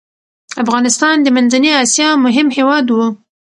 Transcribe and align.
افغانستان 0.63 1.15
د 1.21 1.27
منځنی 1.35 1.71
اسیا 1.83 2.09
مهم 2.25 2.47
هیواد 2.57 2.85
و. 2.91 2.97